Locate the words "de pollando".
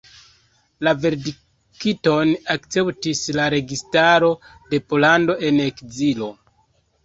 4.73-5.41